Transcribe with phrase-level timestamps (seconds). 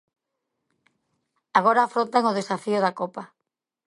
[1.57, 3.23] Agora afrontan o desafío da Copa.